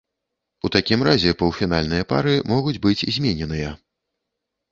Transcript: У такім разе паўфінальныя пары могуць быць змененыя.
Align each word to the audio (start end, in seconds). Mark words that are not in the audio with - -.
У 0.67 0.69
такім 0.75 1.03
разе 1.07 1.33
паўфінальныя 1.41 2.07
пары 2.13 2.33
могуць 2.53 2.79
быць 2.87 3.07
змененыя. 3.17 3.69